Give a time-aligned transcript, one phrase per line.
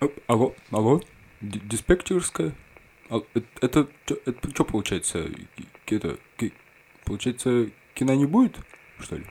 [0.00, 1.00] А- Алло, алло,
[1.40, 2.52] Ди- диспетчерская?
[3.10, 3.88] А, э- Это,
[4.26, 5.28] это, что получается?
[5.86, 6.18] К- Это,
[7.04, 8.56] получается, кино не будет,
[9.00, 9.24] что ли?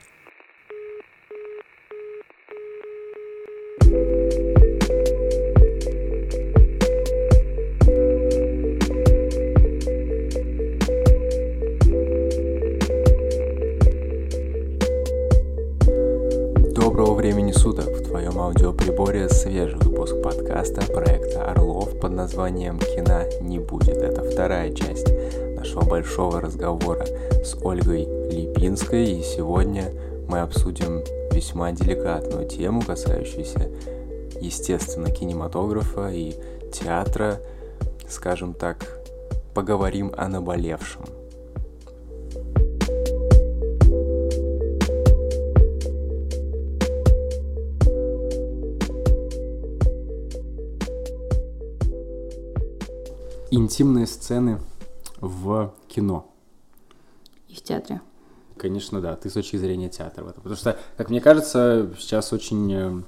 [22.38, 23.96] Названием «Кино не будет».
[23.96, 25.08] Это вторая часть
[25.56, 27.04] нашего большого разговора
[27.42, 29.90] с Ольгой Липинской, и сегодня
[30.28, 31.02] мы обсудим
[31.32, 33.68] весьма деликатную тему, касающуюся,
[34.40, 36.32] естественно, кинематографа и
[36.72, 37.40] театра,
[38.08, 38.86] скажем так,
[39.52, 41.17] поговорим о наболевшем.
[53.50, 54.60] Интимные сцены
[55.20, 56.30] в кино.
[57.48, 58.00] И в театре.
[58.56, 60.42] Конечно, да, ты с точки зрения театра в этом.
[60.42, 62.72] Потому что, как мне кажется, сейчас очень...
[62.72, 63.02] э,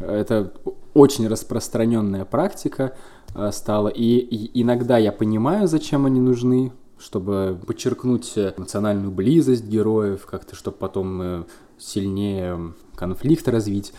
[0.00, 0.52] Это
[0.94, 2.96] очень распространенная практика
[3.34, 3.88] э, стала.
[3.88, 10.78] И, и иногда я понимаю, зачем они нужны, чтобы подчеркнуть эмоциональную близость героев, как-то, чтобы
[10.78, 11.44] потом э,
[11.78, 13.92] сильнее конфликт развить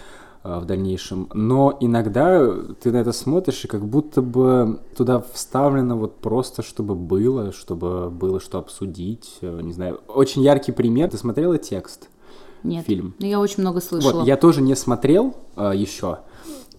[0.60, 1.28] в дальнейшем.
[1.34, 2.42] Но иногда
[2.82, 8.10] ты на это смотришь, и как будто бы туда вставлено вот просто, чтобы было, чтобы
[8.10, 9.38] было что обсудить.
[9.42, 10.00] э, Не знаю.
[10.08, 11.10] Очень яркий пример.
[11.10, 12.10] Ты смотрела текст?
[12.64, 12.86] Нет.
[12.86, 13.14] Фильм.
[13.20, 14.20] Но я очень много слышала.
[14.20, 16.20] Вот, я тоже не смотрел э, еще,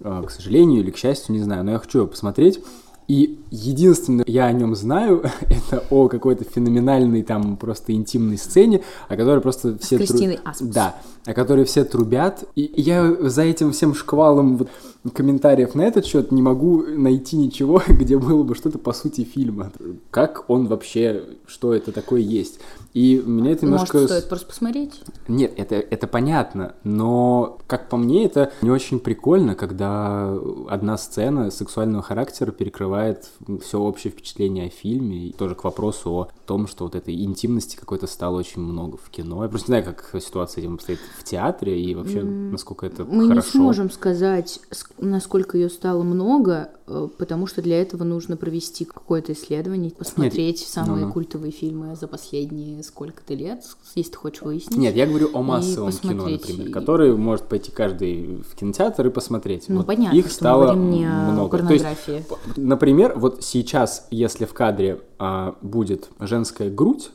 [0.01, 2.61] э, к сожалению или к счастью, не знаю, но я хочу его посмотреть.
[3.07, 9.17] И единственное, я о нем знаю, это о какой-то феноменальной там просто интимной сцене, о
[9.17, 9.97] которой просто все...
[9.97, 10.69] тру- Кристиной Аспус.
[10.69, 12.45] Да, о которой все трубят.
[12.55, 14.69] И я за этим всем шквалом вот
[15.15, 19.73] комментариев на этот счет не могу найти ничего, где было бы что-то по сути фильма.
[20.11, 22.61] Как он вообще, что это такое есть.
[22.95, 23.99] И меня это немножко...
[23.99, 25.01] Может, стоит просто посмотреть?
[25.29, 30.35] нет, это, это понятно, но, как по мне, это не очень прикольно, когда
[30.69, 33.29] одна сцена сексуального характера перекрывает
[33.63, 35.29] все общее впечатление о фильме.
[35.29, 39.11] И тоже к вопросу о том, что вот этой интимности какой-то стало очень много в
[39.11, 39.43] кино.
[39.43, 43.29] Я просто не знаю, как ситуация этим обстоит в театре и вообще, насколько это Мы
[43.29, 43.47] хорошо.
[43.47, 48.85] не сможем сказать, ск- насколько ее стало много, э, потому что для этого нужно провести
[48.85, 51.13] какое-то исследование, посмотреть самые ну-ну.
[51.13, 53.63] культовые фильмы за последние сколько-то лет,
[53.95, 54.79] если ты хочешь выяснить.
[54.79, 59.11] Нет, я говорю о массовом кино, например, и- который может пойти каждый в кинотеатр и
[59.11, 59.65] посмотреть.
[59.69, 61.59] Ну, Вот понятно, их стало мы много.
[61.59, 61.87] То есть.
[62.57, 67.11] Например, вот сейчас, если в кадре а, будет женская грудь,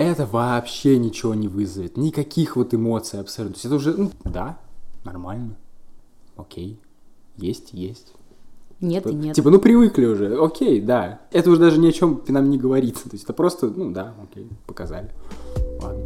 [0.00, 3.54] это вообще ничего не вызовет, никаких вот эмоций абсолютно.
[3.54, 4.58] То есть это уже, ну, да,
[5.04, 5.56] нормально,
[6.36, 6.78] окей,
[7.36, 8.12] есть, есть.
[8.80, 9.36] Нет и нет.
[9.36, 11.20] Типа, ну привыкли уже, окей, да.
[11.32, 12.94] Это уже даже ни о чем нам не говорит.
[12.94, 15.10] То есть это просто, ну да, окей, показали.
[15.82, 16.02] Ладно.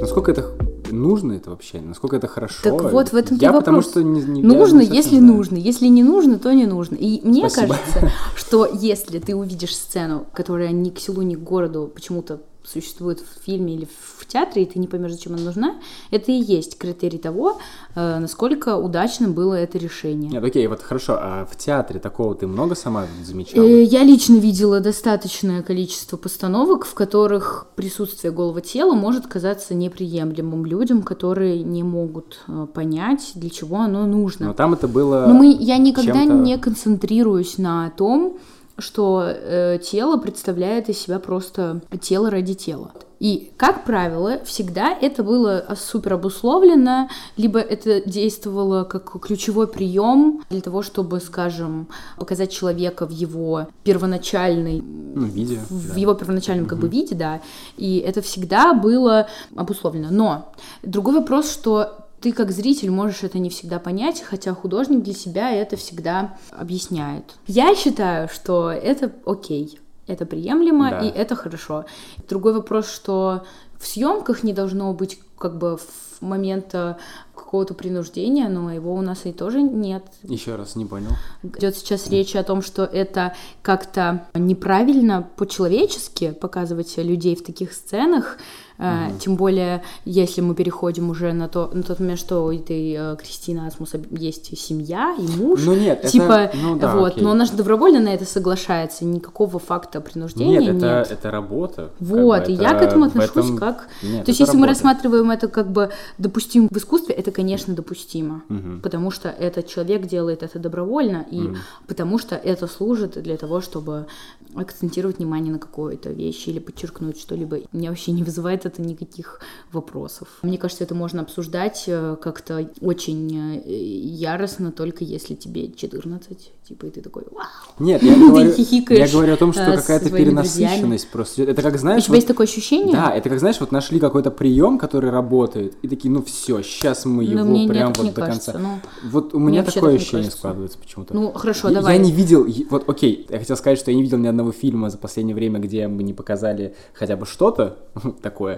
[0.00, 0.63] Насколько это
[0.94, 1.80] нужно это вообще?
[1.80, 2.56] Насколько это хорошо?
[2.62, 3.90] Так вот, в этом я и потому вопрос.
[3.92, 5.34] что не, не- я нужно, не если знаю.
[5.34, 5.56] нужно.
[5.56, 6.94] Если не нужно, то не нужно.
[6.96, 7.74] И мне Спасибо.
[7.76, 13.20] кажется, что если ты увидишь сцену, которая ни к селу, ни к городу почему-то существует
[13.20, 15.76] в фильме или в театре, и ты не поймешь, зачем она нужна,
[16.10, 17.58] это и есть критерий того,
[17.94, 20.30] э, насколько удачным было это решение.
[20.30, 23.64] Нет, окей, вот хорошо, а в театре такого ты много сама замечала?
[23.64, 30.64] Э, Я лично видела достаточное количество постановок, в которых присутствие голого тела может казаться неприемлемым
[30.64, 34.46] людям, которые не могут э, понять, для чего оно нужно.
[34.46, 35.26] Но там это было...
[35.28, 38.38] Но мы, я никогда не концентрируюсь на том,
[38.78, 42.92] что э, тело представляет из себя просто тело ради тела.
[43.20, 50.60] И, как правило, всегда это было супер обусловлено, либо это действовало как ключевой прием для
[50.60, 56.00] того, чтобы, скажем, показать человека в его первоначальной Ну, виде, в да.
[56.00, 57.40] его первоначальном как бы виде, да,
[57.76, 60.08] и это всегда было обусловлено.
[60.10, 60.52] Но
[60.82, 65.50] другой вопрос, что ты как зритель можешь это не всегда понять, хотя художник для себя
[65.50, 67.24] это всегда объясняет.
[67.46, 71.00] Я считаю, что это окей, это приемлемо Да.
[71.00, 71.84] и это хорошо.
[72.26, 73.44] Другой вопрос, что
[73.78, 75.78] в съемках не должно быть как бы
[76.22, 76.96] момента
[77.34, 80.04] какого-то принуждения, но его у нас и тоже нет.
[80.22, 81.10] Еще раз, не понял.
[81.42, 88.38] Идет сейчас речь о том, что это как-то неправильно по-человечески показывать людей в таких сценах,
[88.78, 92.92] Э, Тем более, если мы переходим уже на, то, на тот момент, что у этой
[92.92, 95.60] э, Кристины Асмус есть семья и муж.
[95.64, 97.22] Ну нет, это- типа, ну да, вот, окей.
[97.22, 100.82] но она же добровольно на это соглашается, никакого факта принуждения Нет, нет.
[100.82, 101.90] это, это работа.
[101.98, 103.88] как Вот, бы, и это я к этому отношусь этом- как...
[104.02, 104.68] Нет, То есть, это если мы работа.
[104.68, 108.42] рассматриваем это как бы допустимо в искусстве, это, конечно, допустимо.
[108.82, 111.50] Потому что этот человек делает это добровольно, и
[111.86, 114.06] потому что это служит для того, чтобы
[114.54, 117.58] акцентировать внимание на какой-то вещи или подчеркнуть что-либо.
[117.72, 119.40] Меня вообще не вызывает это никаких
[119.72, 120.28] вопросов.
[120.42, 126.86] Мне кажется, это можно обсуждать э, как-то очень э, яростно, только если тебе 14, типа,
[126.86, 127.44] и ты такой, вау.
[127.78, 128.52] Нет, я говорю,
[128.90, 131.42] я говорю о том, что э, какая-то перенасыщенность просто.
[131.42, 131.50] идет.
[131.50, 132.92] Это как, У знаешь, тебя вот- есть такое ощущение?
[132.94, 137.04] Да, это как, знаешь, вот нашли какой-то прием, который работает, и такие, ну все, сейчас
[137.04, 138.68] мы его Но мне прям вот до кажется, конца.
[138.68, 139.08] ну.
[139.10, 140.38] Вот у меня такое ощущение кажется.
[140.38, 141.14] складывается почему-то.
[141.14, 141.96] Ну, хорошо, Я- давай.
[141.98, 144.90] Я не видел, вот окей, я хотел сказать, что я не видел ни одного фильма
[144.90, 147.78] за последнее время, где мы не показали хотя бы что-то
[148.22, 148.53] такое,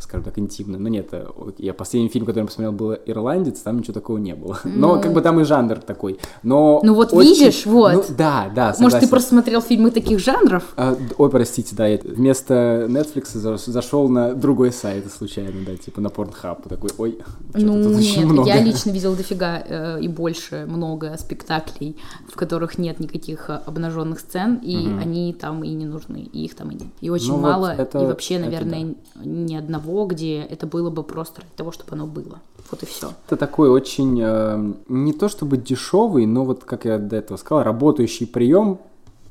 [0.00, 0.78] скажем так, интимное.
[0.80, 4.18] Но нет, э, вот я последний фильм, который я посмотрел, был «Ирландец», там ничего такого
[4.18, 4.58] не было.
[4.64, 6.18] Но как бы там и жанр такой.
[6.42, 7.92] Но Ну вот очень- видишь, вот.
[7.94, 9.08] Ну, да, да, Может, ты согласен.
[9.08, 10.62] просто смотрел фильмы таких жанров?
[10.76, 16.00] А, ой, простите, да, я вместо Netflix за- зашел на другой сайт случайно, да, типа
[16.00, 17.18] на Pornhub, такой, ой,
[17.54, 18.48] Ну, тут очень нет, много.
[18.48, 21.96] я лично видела дофига э, и больше много спектаклей,
[22.28, 26.70] в которых нет никаких обнаженных сцен, и они там и не нужны, и их там
[26.70, 26.88] и нет.
[27.00, 28.94] И очень Ну вот мало, это- и вообще, это наверное,
[29.28, 32.40] ни одного, где это было бы просто ради того, чтобы оно было.
[32.70, 33.12] Вот и все.
[33.26, 37.64] Это такой очень, э, не то чтобы дешевый, но вот, как я до этого сказал,
[37.64, 38.78] работающий прием,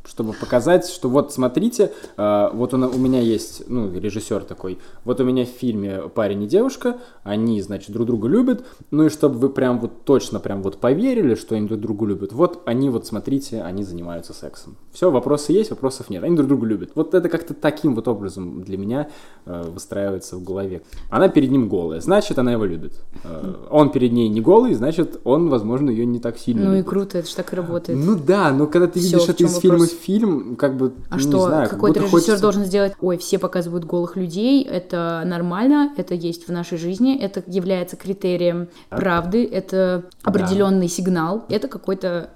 [0.07, 5.19] чтобы показать, что вот смотрите, э, вот на- у меня есть, ну, режиссер такой, вот
[5.19, 9.37] у меня в фильме парень и девушка, они, значит, друг друга любят, ну и чтобы
[9.39, 13.05] вы прям вот точно прям вот поверили, что они друг друга любят, вот они вот,
[13.05, 14.77] смотрите, они занимаются сексом.
[14.93, 16.91] Все, вопросы есть, вопросов нет, они друг друга любят.
[16.95, 19.09] Вот это как-то таким вот образом для меня
[19.45, 20.81] э, выстраивается в голове.
[21.09, 22.93] Она перед ним голая, значит, она его любит.
[23.23, 26.77] Э, он перед ней не голый, значит, он, возможно, ее не так сильно Ну и
[26.77, 26.89] любит.
[26.89, 27.99] круто, это же так и работает.
[27.99, 31.15] Ну да, но когда ты Всё, видишь это из фильма в фильм, как бы, А
[31.15, 32.93] ну, что, не знаю, как какой-то режиссер хочется- должен сделать?
[33.01, 38.69] Ой, все показывают голых людей, это нормально, это есть в нашей жизни, это является критерием
[38.89, 42.29] правды, это определенный сигнал, это какой-то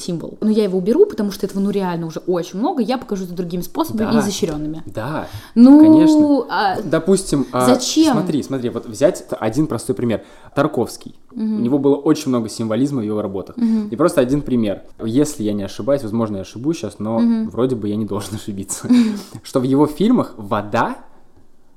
[0.00, 0.38] символ.
[0.40, 3.34] Но я его уберу, потому что этого ну реально уже очень много, я покажу это
[3.34, 4.20] другими способами, Да.
[4.20, 4.82] изощренными.
[4.86, 6.46] Да, Ну, конечно.
[6.50, 8.12] а, Допустим, а, Зачем?
[8.12, 10.22] смотри, смотри, вот взять один простой пример.
[10.54, 11.14] Тарковский.
[11.32, 13.56] У него было очень много символизма в его работах.
[13.90, 14.82] И просто один пример.
[15.04, 17.20] Если я не ошибаюсь, возможно, я ошибусь сейчас, но
[17.50, 18.88] вроде бы я не должен ошибиться.
[19.42, 20.96] Что в его фильмах вода,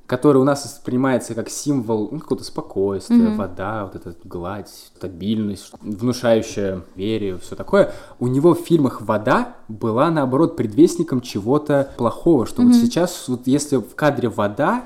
[0.10, 6.82] которая у нас воспринимается как символ ну, какого-то спокойствия, вода, вот эта гладь, стабильность, внушающая
[6.96, 7.94] вере, все такое.
[8.18, 13.78] У него в фильмах вода была, наоборот, предвестником чего-то плохого, что вот сейчас, вот если
[13.78, 14.86] в кадре вода,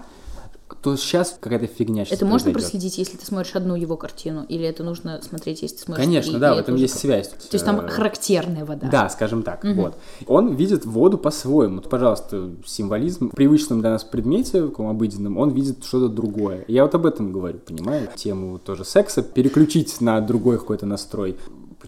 [0.82, 2.72] то сейчас какая-то фигня сейчас это можно произойдет.
[2.72, 6.38] проследить, если ты смотришь одну его картину, или это нужно смотреть, если ты смотришь Конечно,
[6.38, 7.28] и- да, и в это этом есть связь.
[7.30, 8.88] То есть там Э, характерная вода.
[8.90, 9.96] Да, скажем так, вот.
[10.28, 11.76] Он видит воду по-своему.
[11.78, 16.66] Вот, Пожалуйста, символизм в привычном для нас предмете, в таком обыденном, он видит что-то другое.
[16.68, 18.10] Я вот об этом говорю, понимаю?
[18.16, 21.38] Тему тоже секса переключить на другой какой-то настрой.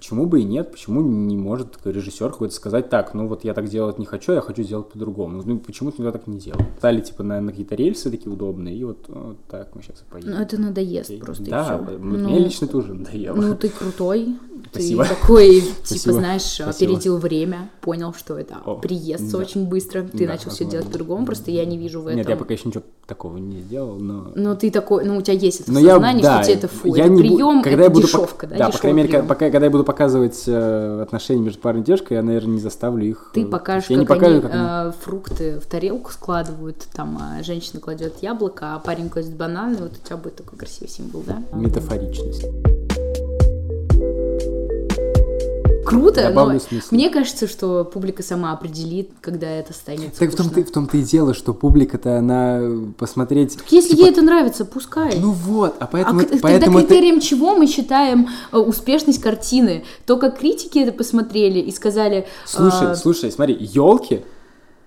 [0.06, 0.72] Почему бы и нет?
[0.72, 4.42] Почему не может режиссер какой-то сказать, так, ну вот я так делать не хочу, я
[4.42, 5.42] хочу сделать по-другому.
[5.44, 6.60] Ну почему ты так не делал?
[6.78, 10.12] Стали типа на, на какие-то рельсы такие удобные, и вот, вот так мы сейчас и
[10.12, 10.30] поедем.
[10.34, 11.19] Ну, это надоест Окей.
[11.19, 11.96] просто, и Да, всё.
[11.96, 13.36] м- Ну, мне лично тоже надоело.
[13.36, 14.36] Ну, ты крутой.
[14.72, 15.04] Спасибо.
[15.06, 16.13] Ты такой, типа, Спасибо.
[16.13, 16.69] знаешь, Спасибо.
[16.69, 19.38] опередил время, понял, что это О, приестся да.
[19.40, 20.04] очень быстро.
[20.04, 22.18] Ты Да, начал все делать по-другому, просто я не вижу в этом.
[22.18, 24.32] Нет, я пока еще ничего такого не сделал, но...
[24.36, 26.68] Ну, ты такой, ну, у тебя есть это Но я, сознание, да, что тебе это
[26.68, 29.24] фу, я это не прием, когда это я буду дешевка, да, Да, по крайней мере,
[29.24, 33.06] пока, когда я буду показывать э, отношения между парнем и девушкой, я, наверное, не заставлю
[33.06, 33.32] их...
[33.34, 36.78] Ты э, покажешь, я не как покажу, они как они- э, фрукты в тарелку складывают,
[36.94, 40.60] там а, женщина кладет яблоко, а парень кладет банан, и вот у тебя будет такой
[40.60, 41.42] красивый символ, да?
[41.54, 42.46] Метафоричность.
[45.86, 46.88] Круто, но Добавлю смысл.
[46.92, 51.04] мне кажется, что публика сама определит, когда это станет Так в том-то, в том-то и
[51.04, 53.58] дело, что публика-то, она э, посмотреть...
[53.70, 55.18] Если типа, ей это нравится, пускай.
[55.20, 56.20] Ну вот, а А поэтому...
[56.22, 59.84] к- поэтому тогда это- критерием чего мы считаем э, успешность картины?
[60.06, 62.27] То, как критики это посмотрели и сказали...
[62.46, 64.22] Слушай, э, слушай, смотри, елки,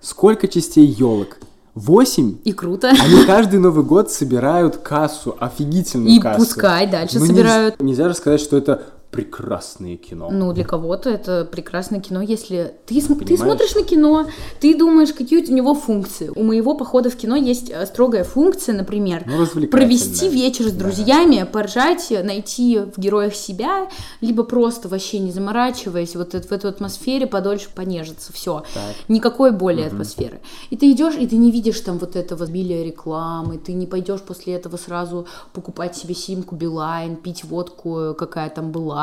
[0.01, 1.37] сколько частей елок?
[1.75, 2.37] Восемь?
[2.43, 2.89] И круто.
[2.89, 6.39] Они каждый Новый год собирают кассу, офигительную И кассу.
[6.45, 7.81] пускай дальше Ну, нельзя- собирают.
[7.81, 10.29] Нельзя же сказать, что это прекрасное кино.
[10.31, 14.27] Ну, для кого-то это прекрасное кино, если ты, см- ты смотришь на кино,
[14.59, 16.31] ты думаешь, какие у него функции.
[16.35, 20.79] У моего похода в кино есть э, строгая функция, например, Ну, провести вечер с Да.
[20.83, 23.89] друзьями, поржать, найти в героях себя,
[24.21, 28.63] либо просто вообще не заморачиваясь, вот в эту атмосфере подольше понежиться, все.
[28.73, 28.95] Так.
[29.07, 30.39] Никакой более атмосферы.
[30.69, 34.21] И ты идешь, и ты не видишь там вот этого обилия рекламы, ты не пойдешь
[34.21, 38.98] после этого сразу покупать себе симку Билайн, пить водку, какая там была.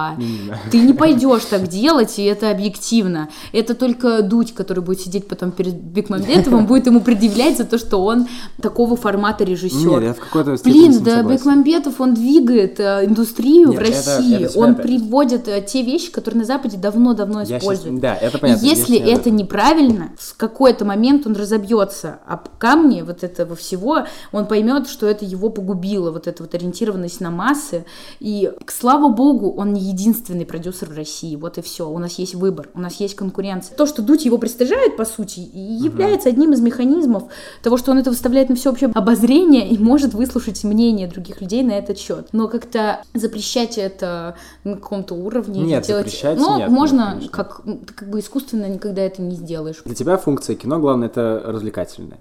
[0.70, 3.28] Ты не пойдешь так делать, и это объективно.
[3.52, 8.04] Это только Дудь, который будет сидеть потом перед Бекмамбетовым, будет ему предъявлять за то, что
[8.04, 8.26] он
[8.60, 9.88] такого формата режиссер.
[9.90, 11.22] Нет, я в какой-то Блин, да.
[11.22, 14.44] Бекмамбетов, он двигает э, индустрию Нет, в это- России.
[14.44, 14.82] это он свято.
[14.82, 18.00] приводит э, те вещи, которые на Западе давно-давно используют.
[18.00, 18.64] да, это И понятно.
[18.64, 24.04] если здесь я- это неправильно, в какой-то момент он разобьется об камни вот этого всего,
[24.32, 27.84] он поймет, что это его погубило, вот эта вот ориентированность на массы.
[28.20, 31.36] И, к слава богу, он не единственный продюсер в России.
[31.36, 31.88] Вот и все.
[31.88, 33.76] У нас есть выбор, у нас есть конкуренция.
[33.76, 37.24] То, что Дудь его пристыжает, по сути, и является одним из механизмов
[37.62, 41.72] того, что он это выставляет на всеобщее обозрение и может выслушать мнение других людей на
[41.72, 42.28] этот счет.
[42.32, 45.62] Но как-то запрещать это на каком-то уровне.
[45.62, 46.06] Нет, делать...
[46.06, 47.30] запрещать Ну, нет, можно конечно.
[47.30, 47.62] как,
[47.94, 49.82] как бы искусственно никогда это не сделаешь.
[49.84, 52.18] Для тебя функция кино, главное, это развлекательное.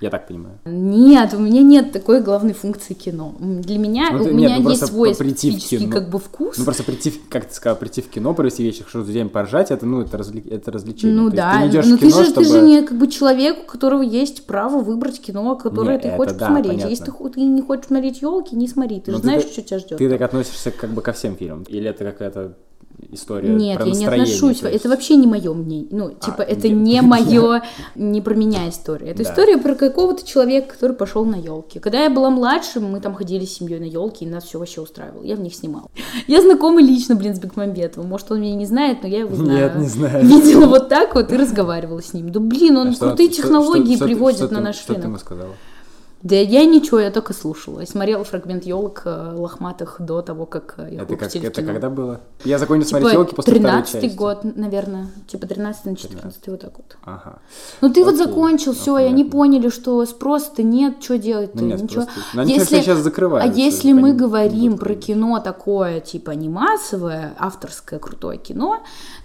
[0.00, 0.58] Я так понимаю.
[0.64, 3.34] Нет, у меня нет такой главной функции кино.
[3.40, 5.92] Для меня, Ну, у ты- меня нет, ну, есть свой специфический кино.
[5.92, 6.56] как бы вкус.
[6.56, 9.70] Ну, просто прийти, как ты сказал, прийти в кино, провести вечер, что с друзьями поржать,
[9.72, 11.16] это, ну, это, развле- это развлечение.
[11.16, 12.42] Ну То есть да, ты не но ты кино, же, чтобы...
[12.46, 16.10] ты же не как бы человек, у которого есть право выбрать кино, которое Не, ты
[16.10, 16.72] хочешь да, посмотреть.
[16.74, 16.90] понятно.
[16.90, 19.00] Если ты, ты не хочешь смотреть елки, не смотри.
[19.00, 19.98] Ты Ну, же ты знаешь, так- что тебя ждет.
[19.98, 21.64] Ты так относишься как бы ко всем фильмам?
[21.68, 22.54] Или это какая-то
[23.10, 24.62] история Нет, про я не отношусь.
[24.62, 24.76] есть?
[24.76, 25.88] Это вообще не мое мнение.
[25.90, 26.78] Ну, типа, это нет.
[26.78, 27.62] не мое,
[27.94, 29.08] не про меня история.
[29.08, 29.30] Это Да.
[29.30, 31.78] история про какого-то человека, который пошел на елки.
[31.78, 34.80] Когда я была младше, мы там ходили с семьей на елки, и нас все вообще
[34.80, 35.22] устраивало.
[35.22, 35.88] Я в них снимала.
[36.26, 38.08] Я знакома лично, блин, с Бекмамбетовым.
[38.08, 39.58] Может, он меня не знает, но я его знаю.
[39.66, 40.24] Нет, не знаю.
[40.26, 42.30] Видела вот так вот и разговаривала с ним.
[42.30, 44.76] Да блин, он А что- крутые что- технологии что- что приводит что на ты- наш
[44.76, 45.20] Что ты ему рынок.
[45.20, 45.50] сказала?
[46.22, 47.80] Да я ничего, я только слушала.
[47.80, 51.72] Я смотрела фрагмент елок э, лохматых до того, как э, их Это, как, это кино.
[51.72, 52.20] когда было?
[52.44, 54.16] Я закончил Типа смотреть елки после второй 13 части.
[54.16, 55.06] год, наверное.
[55.28, 56.96] Типа 13 на 14 вот так вот.
[57.04, 57.38] Ага.
[57.80, 61.58] Ну ты вот Окей, закончил, ну, все, и они поняли, что спроса-то нет, что делать-то?
[61.58, 62.06] Ну, нет, Ничего.
[62.34, 66.48] ну, они все сейчас А закрываются, если мы говорим будут про кино такое, типа не
[66.48, 68.82] массовое, авторское крутое кино,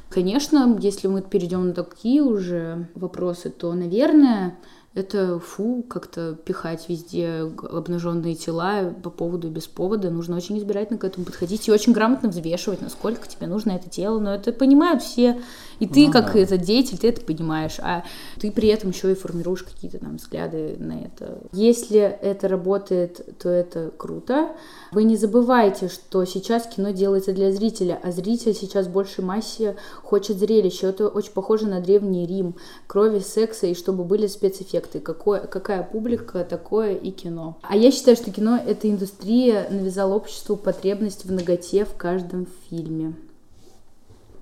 [0.09, 4.57] конечно, если мы перейдем на такие уже вопросы, то, наверное,
[4.95, 10.11] это фу, как-то пихать везде обнаженные тела по поводу и без повода.
[10.11, 14.19] Нужно очень избирательно к этому подходить и очень грамотно взвешивать, насколько тебе нужно это тело.
[14.19, 15.41] Но это понимают все.
[15.79, 16.39] И ты, Ну как да.
[16.39, 17.77] это деятель, ты это понимаешь.
[17.79, 18.03] А
[18.39, 21.39] ты при этом еще и формируешь какие-то там взгляды на это.
[21.51, 24.49] Если это работает, то это круто.
[24.91, 29.75] Вы не забывайте, что сейчас кино делается для зрителя, а зритель сейчас в большей массе
[30.03, 30.87] хочет зрелища.
[30.87, 32.55] Это очень похоже на Древний Рим.
[32.87, 34.99] Крови, секса и чтобы были спецэффекты.
[34.99, 37.57] Какое, какая публика, такое и кино.
[37.61, 43.15] А я считаю, что кино— это индустрия навязала обществу потребность в ноготе в каждом фильме.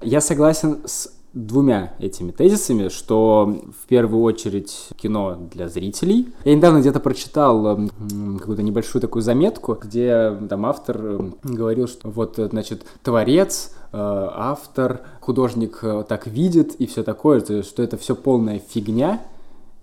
[0.01, 6.27] Я согласен с двумя этими тезисами, что в первую очередь кино для зрителей.
[6.43, 12.09] Я недавно где-то прочитал м, какую-то небольшую такую заметку, где там автор м, говорил, что
[12.09, 17.97] вот, э, значит, творец, э, автор, художник э, так видит и все такое, что это
[17.97, 19.21] все полная фигня,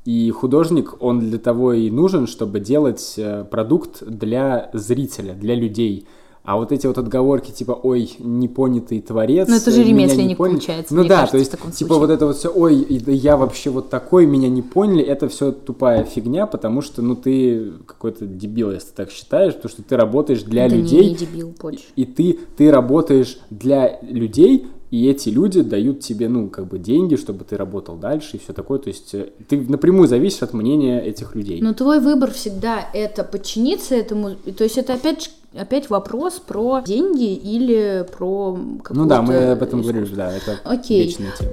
[0.05, 3.19] и художник, он для того и нужен, чтобы делать
[3.51, 6.07] продукт для зрителя, для людей.
[6.49, 9.49] А вот эти вот отговорки, типа, ой, непонятый творец.
[9.49, 10.55] Ну, это же э, ремесленник не поняли».
[10.55, 11.99] получается, Ну да, кажется, то есть, типа, случае.
[11.99, 16.05] вот это вот все, ой, я вообще вот такой, меня не поняли, это все тупая
[16.05, 20.43] фигня, потому что, ну, ты какой-то дебил, если ты так считаешь, потому что ты работаешь
[20.43, 21.03] для да людей.
[21.03, 21.87] не, не дебил, почь.
[21.97, 27.17] И ты, ты работаешь для людей, и эти люди дают тебе, ну, как бы деньги,
[27.17, 28.79] чтобы ты работал дальше и все такое.
[28.79, 31.61] То есть э, ты напрямую зависишь от мнения этих людей.
[31.61, 34.31] Но твой выбор всегда это подчиниться этому.
[34.57, 39.53] То есть это опять ж- опять вопрос про деньги или про какую-то ну да, мы
[39.53, 41.05] об этом говорили, да, это Окей.
[41.07, 41.53] вечная тема.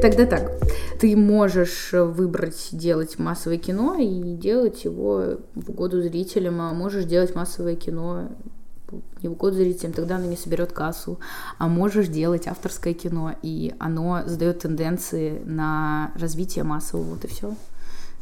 [0.00, 0.52] Тогда так.
[0.98, 7.34] Ты можешь выбрать делать массовое кино и делать его в угоду зрителям, а можешь делать
[7.34, 8.28] массовое кино
[9.22, 11.18] не в угоду зрителям, тогда оно не соберет кассу.
[11.58, 17.54] А можешь делать авторское кино, и оно задает тенденции на развитие массового, вот и все.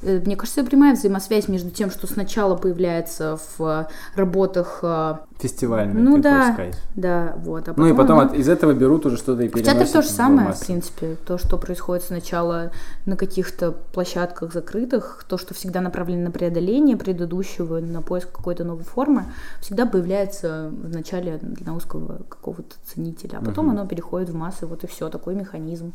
[0.02, 6.52] Мне кажется, прямая взаимосвязь между тем, что сначала появляется в работах э, фестивальный Ну да,
[6.52, 6.74] скайп.
[6.96, 7.68] да, вот.
[7.68, 9.74] А Ну и потом от- из этого берут уже что-то и В переносят.
[9.78, 10.64] театре то же в самое, массы.
[10.64, 12.72] в принципе, то, что происходит сначала
[13.06, 18.82] на каких-то площадках закрытых, то, что всегда направлено на преодоление предыдущего, на поиск какой-то новой
[18.84, 19.24] формы,
[19.60, 23.78] всегда появляется в начале для узкого какого-то ценителя, а потом Мгм.
[23.78, 25.92] оно переходит в массы, вот и все, такой механизм.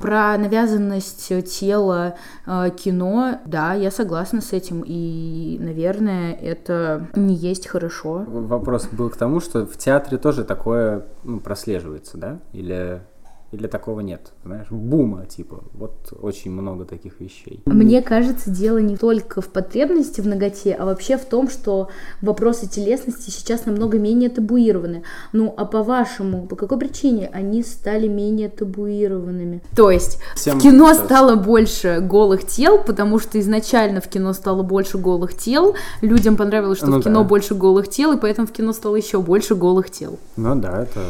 [0.00, 2.14] Про навязанность тела
[2.46, 8.24] э, кино, да, я согласна с этим, и, наверное, это не есть хорошо.
[8.26, 12.40] Вопрос был к тому, что в театре тоже такое ну, прослеживается, да?
[12.52, 13.02] Или,
[13.52, 14.32] или такого нет?
[14.44, 17.62] Знаешь, бума, типа, вот очень много таких вещей.
[17.66, 21.88] Мне кажется, дело не только в потребности в ноготе, а вообще в том, что
[22.22, 25.02] вопросы телесности сейчас намного менее табуированы.
[25.32, 29.62] Ну, а по-вашему, по какой причине они стали менее табуированными?
[29.74, 34.32] То есть Всем в кино сейчас- стало больше голых тел, потому что изначально в кино
[34.32, 37.28] стало больше голых тел, людям понравилось, что Ну в кино да.
[37.28, 40.18] больше голых тел, и поэтому в кино стало еще больше голых тел.
[40.36, 41.00] Ну да, это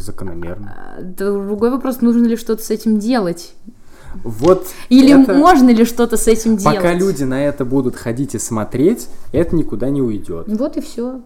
[0.00, 0.96] закономерно.
[0.98, 3.54] А, Другой вопрос, нужно ли что-то с этим делать?
[4.24, 6.76] Вот Или это- можно ли что-то с этим делать?
[6.76, 10.46] Пока люди на это будут ходить и смотреть, это никуда не уйдет.
[10.48, 11.20] Вот и все.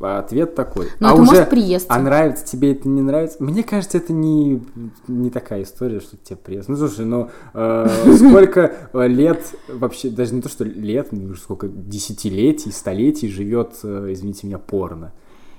[0.00, 0.88] Ответ такой.
[0.98, 1.88] Но а это уже, может приесться.
[1.90, 3.42] а нравится тебе это не нравится?
[3.42, 4.60] Мне кажется, это не,
[5.06, 6.68] не такая история, что тебе приезд.
[6.68, 12.72] Ну слушай, ну э, сколько лет вообще, даже не то, что лет, ну, сколько десятилетий,
[12.72, 15.12] столетий живет, э, извините меня, порно.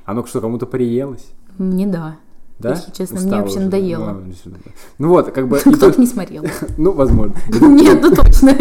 [0.03, 1.25] Оно что, кому-то приелось?
[1.57, 2.17] Мне да.
[2.57, 2.69] Да?
[2.71, 3.65] Если честно, мне Устала вообще уже.
[3.65, 4.11] надоело.
[4.45, 4.53] Ну.
[4.97, 5.57] Ну вот, как бы...
[5.59, 6.43] Кто-то тут- не смотрел.
[6.77, 7.35] Ну, возможно.
[7.61, 8.55] Нет, ну точно.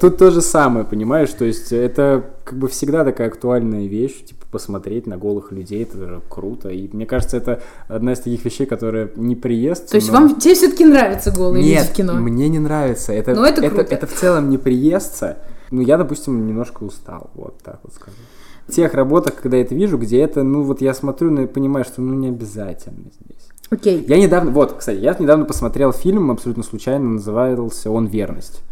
[0.00, 1.30] Тут, то же самое, понимаешь?
[1.30, 6.20] То есть это как бы всегда такая актуальная вещь, типа посмотреть на голых людей, это
[6.28, 6.68] круто.
[6.68, 9.90] И мне кажется, это одна из таких вещей, которая не приезд.
[9.90, 12.12] То есть но- вам тебе все-таки нравятся голые Нет, люди в кино?
[12.14, 13.12] мне не нравится.
[13.12, 13.94] Это, Ну, это это, круто.
[13.94, 15.38] это в целом не приестся.
[15.72, 18.16] Ну, я, допустим, немножко устал, вот так вот скажу.
[18.68, 21.84] Тех работах, когда я это вижу, где это, ну, вот я смотрю ну, и понимаю,
[21.84, 23.48] что ну не обязательно здесь.
[23.70, 24.04] Окей.
[24.06, 28.62] Я недавно, вот, кстати, я недавно посмотрел фильм, абсолютно случайно, назывался «Он верность».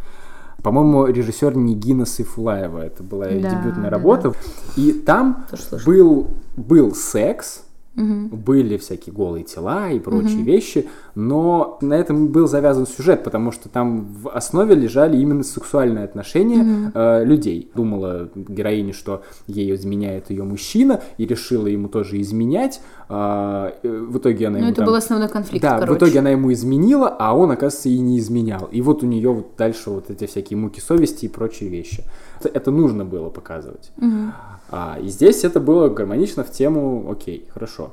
[0.62, 4.34] По-моему, режиссер Нигина Сайфулаева, это была ее Да, дебютная да, работа.
[4.76, 5.46] И там
[5.86, 7.62] был, был секс,
[7.94, 8.28] Мгм.
[8.28, 13.68] были всякие голые тела и прочие вещи, но на этом был завязан сюжет, потому что
[13.68, 17.70] там в основе лежали именно сексуальные отношения э, людей.
[17.74, 22.80] Думала героиня, что ей изменяет ее мужчина, и решила ему тоже изменять.
[23.12, 25.92] А, э, в итоге она Ну, ему это там- был основной конфликт, да, короче.
[25.92, 28.68] в итоге она ему изменила, а он, оказывается, и не изменял.
[28.70, 32.04] И вот у нее вот дальше вот эти всякие муки совести и прочие вещи.
[32.44, 33.90] Это, нужно было показывать.
[33.96, 34.32] Мгм.
[34.70, 37.90] А, и здесь это было гармонично в тему, окей, хорошо.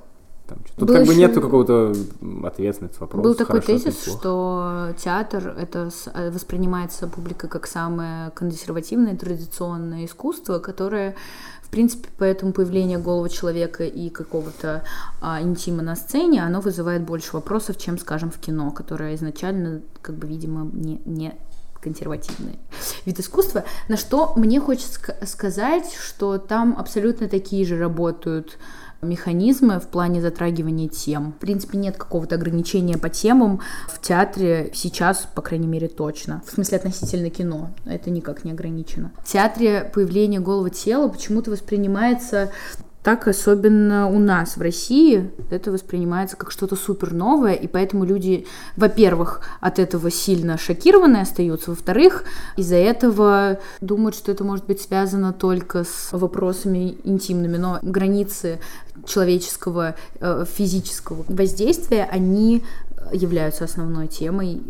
[0.47, 1.93] Там Тут Был как бы ещё- нету какого-то
[2.45, 3.21] ответственности вопроса.
[3.23, 11.15] Был такой тезис, что театр это э, воспринимается публикой как самое консервативное традиционное искусство, которое
[11.67, 14.83] в принципе, поэтому появление голого человека и какого-то
[15.19, 20.15] а, интима на сцене, оно вызывает больше вопросов, чем, скажем, в кино, которое изначально, как
[20.15, 21.35] бы, видимо, не, не
[21.81, 22.57] консервативный
[23.05, 23.65] вид искусства.
[23.89, 28.57] На что мне хочется ска- сказать, что там абсолютно такие же работают
[29.01, 31.33] механизмы в плане затрагивания тем.
[31.33, 36.41] В принципе, нет какого-то ограничения по темам в театре сейчас, по крайней мере, точно.
[36.45, 37.71] В смысле, относительно кино.
[37.85, 39.11] Это никак не ограничено.
[39.23, 42.51] В театре появление голого тела почему-то воспринимается
[43.07, 48.45] так, особенно у нас в России, это воспринимается как что-то супер новое, и поэтому люди,
[48.75, 52.25] во-первых, от этого сильно шокированы остаются, во-вторых,
[52.57, 58.59] из-за этого думают, что это может быть связано только с вопросами интимными, но границы
[59.05, 62.61] человеческого э, физического воздействия, они
[63.13, 64.61] являются основной темой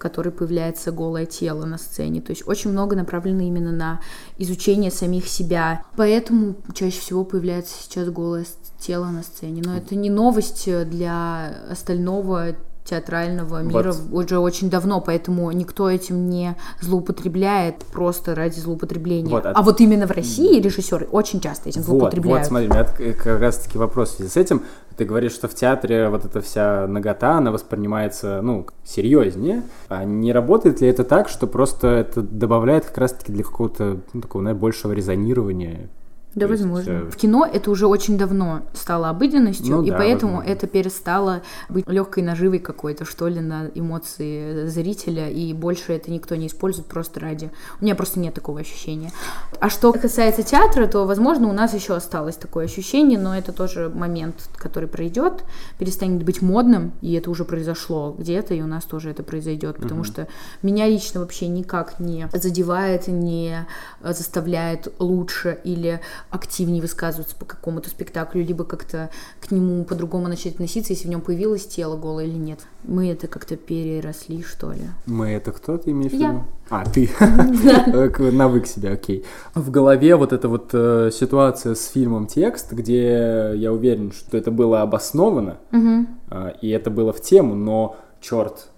[0.00, 2.20] которой появляется голое тело на сцене.
[2.22, 4.00] То есть очень много направлено именно на
[4.38, 5.84] изучение самих себя.
[5.96, 8.46] Поэтому чаще всего появляется сейчас голое
[8.78, 9.62] тело на сцене.
[9.64, 12.56] Но это не новость для остального
[12.90, 14.24] театрального мира Вот.
[14.24, 19.30] уже очень давно, поэтому никто этим не злоупотребляет просто ради злоупотребления.
[19.30, 19.62] Вот, а- а...
[19.62, 22.40] вот именно в России режиссеры очень часто этим Вот, злоупотребляют.
[22.40, 24.62] вот, смотри, у меня т- как раз таки вопрос в связи с этим.
[24.96, 29.62] Ты говоришь, что в театре вот эта вся нагота, она воспринимается, ну, серьезнее.
[29.88, 33.98] А не работает ли это так, что просто это добавляет как раз таки для какого-то,
[34.12, 35.88] ну, такого, наверное, большего резонирования?
[36.34, 36.90] Да, То есть, возможно.
[36.90, 40.52] э, В кино это уже очень давно стало обыденностью, Ну и да, поэтому возможно.
[40.52, 46.36] это перестало быть легкой наживой какой-то, что ли, на эмоции зрителя, и больше это никто
[46.36, 47.50] не использует просто ради.
[47.80, 49.10] У меня просто нет такого ощущения.
[49.58, 53.90] А что касается театра, то, возможно, у нас еще осталось такое ощущение, но это тоже
[53.92, 55.42] момент, который пройдет,
[55.78, 60.04] перестанет быть модным, и это уже произошло где-то, и у нас тоже это произойдет, потому
[60.04, 60.28] что
[60.62, 63.66] меня лично вообще никак не задевает, не
[64.02, 70.92] заставляет лучше или активнее высказываться по какому-то спектаклю, либо как-то к нему по-другому начать относиться,
[70.92, 72.60] если в нем появилось тело голое или нет.
[72.84, 74.82] Мы это как-то переросли, что ли.
[75.06, 76.28] Мы это кто ты имеешь в Я.
[76.28, 76.44] виду?
[76.70, 77.10] А, ты.
[77.20, 79.24] Э, Навык себя, окей.
[79.54, 84.50] В голове вот эта вот э, ситуация с фильмом «Текст», где я уверен, что это
[84.50, 85.58] было обосновано,
[86.28, 88.70] а, и это было в тему, но, черт,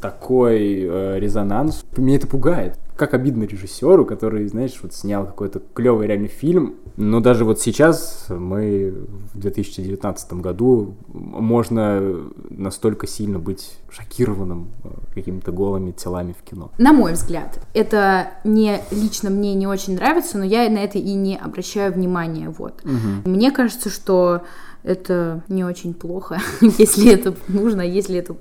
[0.00, 1.84] такой э, резонанс.
[1.96, 2.78] Меня это пугает.
[2.96, 6.76] Как обидно режиссеру, который, знаешь, вот снял какой-то клевый реальный фильм.
[6.96, 8.94] Но даже вот сейчас мы
[9.32, 12.02] в 2019 году можно
[12.50, 16.70] настолько сильно быть шокированным э, какими-то голыми телами в кино.
[16.78, 21.14] На мой взгляд, это не лично мне не очень нравится, но я на это и
[21.14, 22.50] не обращаю внимания.
[22.50, 22.82] Вот.
[23.24, 24.42] Мне кажется, что
[24.82, 28.34] это не очень плохо, если это нужно, если это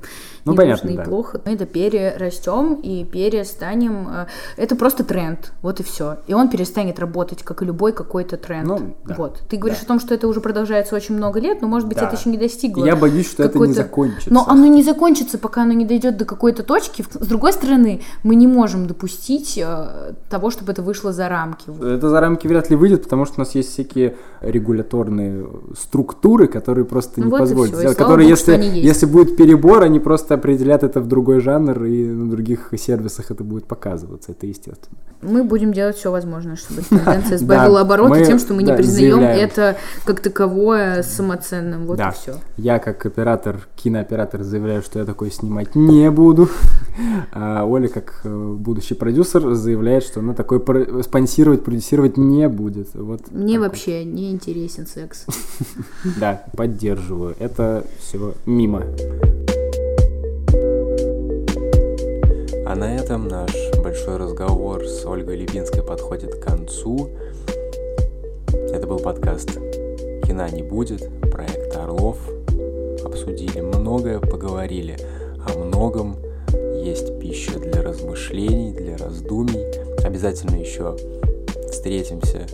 [0.46, 1.04] Ну, не понятно, нужно да.
[1.04, 1.42] и плохо.
[1.46, 4.08] Мы это перерастем и перестанем.
[4.10, 4.26] э,
[4.58, 6.18] Это просто тренд, вот и все.
[6.28, 8.68] И он перестанет работать, как и любой какой-то тренд.
[8.68, 9.16] Ну, да.
[9.16, 9.42] Вот.
[9.50, 9.86] Ты говоришь Да.
[9.86, 12.08] о том, что это уже продолжается очень много лет, но может быть Да.
[12.08, 12.86] это еще не достигло.
[12.86, 14.32] Я боюсь, что это не закончится.
[14.34, 17.06] Но оно не закончится, пока оно не дойдет до какой-то точки.
[17.14, 21.70] С другой стороны, мы не можем допустить э, того, чтобы это вышло за рамки.
[21.70, 25.48] Это за рамки вряд ли выйдет, потому что у нас есть всякие регуляторные
[25.78, 27.98] структуры, которые просто Ну не вот позволят всё, и сделать.
[27.98, 32.30] Которые, богу, если, если будет перебор, они просто определят это в другой жанр, и на
[32.30, 34.32] других сервисах это будет показываться.
[34.32, 34.98] Это естественно.
[35.22, 39.76] Мы будем делать все возможное, чтобы тенденция сбавила обороты тем, что мы не признаем это
[40.06, 41.86] как таковое самоценным.
[41.86, 42.10] Вот Да.
[42.10, 42.36] и все.
[42.58, 46.50] Я, как оператор, кинооператор, заявляю, что я такой снимать не буду.
[47.32, 52.90] А Оля, как э, будущий продюсер, заявляет, что она такой про- спонсировать, продюсировать не будет.
[52.94, 55.26] Вот Мне вообще не интересен секс.
[56.20, 57.34] Да, поддерживаю.
[57.40, 58.84] Это все мимо.
[62.66, 67.10] А на этом наш большой разговор с Ольгой Лебинской подходит к концу.
[68.74, 69.52] Это был подкаст
[70.28, 72.18] «Кино не будет», проект «Орлов».
[73.06, 74.98] Обсудили многое, поговорили
[75.48, 76.18] о многом.
[76.84, 79.66] Есть пища для размышлений, для раздумий.
[80.04, 80.98] Обязательно еще
[81.72, 82.46] встретимся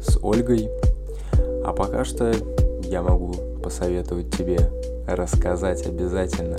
[0.00, 0.70] с Ольгой.
[1.66, 2.32] А пока что
[2.84, 4.58] я могу посоветовать тебе
[5.06, 6.56] рассказать обязательно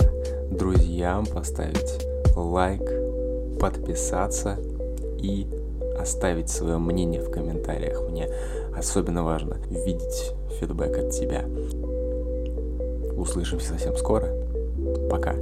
[0.50, 2.82] друзьям, поставить лайк,
[3.60, 4.58] подписаться
[5.18, 5.46] и
[5.98, 8.02] оставить свое мнение в комментариях.
[8.08, 8.28] Мне
[8.76, 11.44] особенно важно видеть фидбэк от тебя.
[13.16, 14.28] Услышимся совсем скоро.
[15.10, 15.34] Пока.